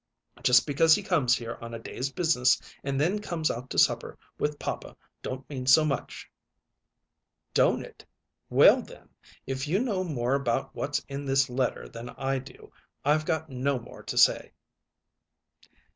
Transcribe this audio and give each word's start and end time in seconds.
Just 0.41 0.65
because 0.65 0.95
he 0.95 1.03
comes 1.03 1.35
here 1.37 1.59
on 1.61 1.75
a 1.75 1.77
day's 1.77 2.11
business 2.11 2.59
and 2.83 2.99
then 2.99 3.19
comes 3.21 3.51
out 3.51 3.69
to 3.69 3.77
supper 3.77 4.17
with 4.39 4.57
papa 4.57 4.97
don't 5.21 5.47
mean 5.47 5.67
so 5.67 5.85
much." 5.85 6.27
"Don't 7.53 7.83
it? 7.83 8.03
Well, 8.49 8.81
then, 8.81 9.09
if 9.45 9.67
you 9.67 9.77
know 9.77 10.03
more 10.03 10.33
about 10.33 10.73
what's 10.73 11.05
in 11.07 11.25
this 11.25 11.51
letter 11.51 11.87
than 11.87 12.09
I 12.09 12.39
do, 12.39 12.71
I've 13.05 13.25
got 13.25 13.51
no 13.51 13.77
more 13.77 14.01
to 14.01 14.17
say." 14.17 14.53